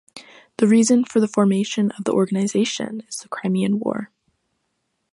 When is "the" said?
0.57-0.65, 1.19-1.27, 2.05-2.11, 3.17-3.27